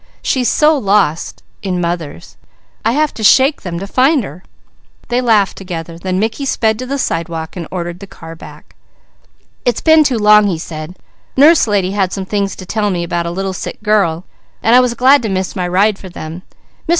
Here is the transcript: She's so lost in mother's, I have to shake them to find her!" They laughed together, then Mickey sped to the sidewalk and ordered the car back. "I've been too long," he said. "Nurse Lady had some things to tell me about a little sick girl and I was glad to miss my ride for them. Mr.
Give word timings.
She's 0.23 0.49
so 0.49 0.75
lost 0.75 1.43
in 1.61 1.79
mother's, 1.79 2.35
I 2.83 2.93
have 2.93 3.13
to 3.13 3.23
shake 3.23 3.61
them 3.61 3.77
to 3.77 3.85
find 3.85 4.23
her!" 4.23 4.41
They 5.09 5.21
laughed 5.21 5.59
together, 5.59 5.99
then 5.99 6.17
Mickey 6.17 6.43
sped 6.43 6.79
to 6.79 6.87
the 6.87 6.97
sidewalk 6.97 7.55
and 7.55 7.67
ordered 7.69 7.99
the 7.99 8.07
car 8.07 8.35
back. 8.35 8.75
"I've 9.67 9.83
been 9.83 10.03
too 10.03 10.17
long," 10.17 10.47
he 10.47 10.57
said. 10.57 10.97
"Nurse 11.37 11.67
Lady 11.67 11.91
had 11.91 12.13
some 12.13 12.25
things 12.25 12.55
to 12.55 12.65
tell 12.65 12.89
me 12.89 13.03
about 13.03 13.27
a 13.27 13.31
little 13.31 13.53
sick 13.53 13.83
girl 13.83 14.25
and 14.63 14.73
I 14.75 14.79
was 14.79 14.95
glad 14.95 15.21
to 15.21 15.29
miss 15.29 15.55
my 15.55 15.67
ride 15.67 15.99
for 15.99 16.09
them. 16.09 16.41
Mr. 16.89 16.89